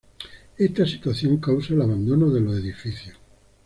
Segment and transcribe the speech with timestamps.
[0.57, 3.15] Esta situación causa el abandono de los edificios.